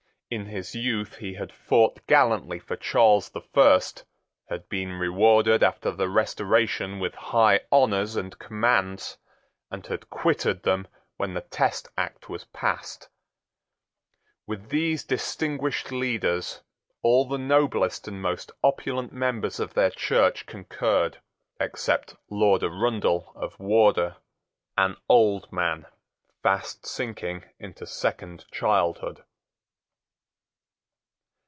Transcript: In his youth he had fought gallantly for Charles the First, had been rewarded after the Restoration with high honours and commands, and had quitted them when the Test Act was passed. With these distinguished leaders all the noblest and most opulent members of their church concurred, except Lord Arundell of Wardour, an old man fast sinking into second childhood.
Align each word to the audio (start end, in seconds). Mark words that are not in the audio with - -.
In 0.33 0.45
his 0.45 0.73
youth 0.75 1.17
he 1.17 1.33
had 1.33 1.51
fought 1.51 1.99
gallantly 2.07 2.57
for 2.57 2.77
Charles 2.77 3.27
the 3.31 3.41
First, 3.41 4.05
had 4.47 4.69
been 4.69 4.93
rewarded 4.93 5.61
after 5.61 5.91
the 5.91 6.07
Restoration 6.07 7.01
with 7.01 7.13
high 7.15 7.59
honours 7.69 8.15
and 8.15 8.39
commands, 8.39 9.17
and 9.69 9.85
had 9.87 10.09
quitted 10.09 10.63
them 10.63 10.87
when 11.17 11.33
the 11.33 11.41
Test 11.41 11.89
Act 11.97 12.29
was 12.29 12.45
passed. 12.45 13.09
With 14.47 14.69
these 14.69 15.03
distinguished 15.03 15.91
leaders 15.91 16.61
all 17.03 17.27
the 17.27 17.37
noblest 17.37 18.07
and 18.07 18.21
most 18.21 18.53
opulent 18.63 19.11
members 19.11 19.59
of 19.59 19.73
their 19.73 19.91
church 19.91 20.45
concurred, 20.45 21.17
except 21.59 22.15
Lord 22.29 22.63
Arundell 22.63 23.33
of 23.35 23.59
Wardour, 23.59 24.15
an 24.77 24.95
old 25.09 25.51
man 25.51 25.87
fast 26.41 26.85
sinking 26.87 27.43
into 27.59 27.85
second 27.85 28.45
childhood. 28.49 29.25